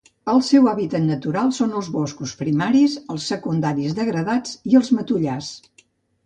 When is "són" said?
1.57-1.75